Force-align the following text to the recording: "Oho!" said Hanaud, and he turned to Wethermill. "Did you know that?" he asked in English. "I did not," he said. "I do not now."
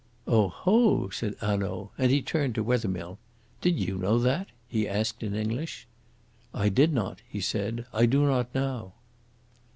"Oho!" 0.25 1.09
said 1.09 1.35
Hanaud, 1.41 1.91
and 1.95 2.09
he 2.09 2.23
turned 2.23 2.55
to 2.55 2.63
Wethermill. 2.63 3.19
"Did 3.61 3.77
you 3.79 3.99
know 3.99 4.17
that?" 4.17 4.47
he 4.67 4.87
asked 4.89 5.21
in 5.21 5.35
English. 5.35 5.85
"I 6.55 6.69
did 6.69 6.91
not," 6.91 7.21
he 7.29 7.39
said. 7.39 7.85
"I 7.93 8.07
do 8.07 8.25
not 8.25 8.49
now." 8.55 8.93